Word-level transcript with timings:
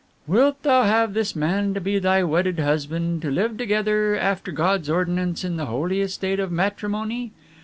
"Wilt 0.25 0.63
thou 0.63 0.81
have 0.81 1.13
this 1.13 1.35
man 1.35 1.75
to 1.75 1.79
be 1.79 1.99
thy 1.99 2.23
wedded 2.23 2.57
husband 2.59 3.21
to 3.21 3.29
live 3.29 3.55
together 3.55 4.15
after 4.15 4.51
God's 4.51 4.89
ordinance 4.89 5.43
in 5.43 5.57
the 5.57 5.67
holy 5.67 6.01
estate 6.01 6.39
of 6.39 6.51
Matrimony? 6.51 7.33